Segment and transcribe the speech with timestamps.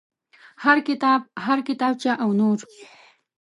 [0.63, 2.59] هر کتاب هر کتابچه او نور.